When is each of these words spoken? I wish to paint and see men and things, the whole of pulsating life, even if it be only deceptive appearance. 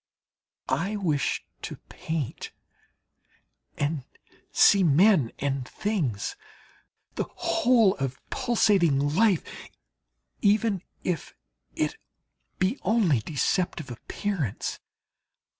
I 0.67 0.95
wish 0.95 1.45
to 1.61 1.75
paint 1.87 2.53
and 3.77 4.03
see 4.51 4.81
men 4.81 5.31
and 5.37 5.67
things, 5.67 6.35
the 7.13 7.25
whole 7.25 7.95
of 7.97 8.17
pulsating 8.31 9.13
life, 9.13 9.43
even 10.41 10.81
if 11.03 11.35
it 11.75 11.97
be 12.57 12.79
only 12.81 13.19
deceptive 13.19 13.91
appearance. 13.91 14.79